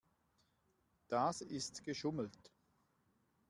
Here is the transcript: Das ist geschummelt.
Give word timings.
Das 1.09 1.41
ist 1.41 1.83
geschummelt. 1.83 2.51